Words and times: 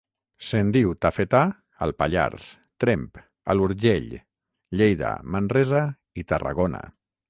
Se'n 0.45 0.69
diu 0.75 0.93
tafetà 1.05 1.41
al 1.87 1.93
Pallars, 1.99 2.49
Tremp, 2.85 3.23
a 3.55 3.59
l'Urgell, 3.59 4.11
Lleida, 4.81 5.17
Manresa 5.37 5.89
i 6.25 6.31
Tarragona. 6.35 6.87